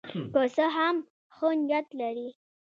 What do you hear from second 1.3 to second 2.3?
ښه نیت لري.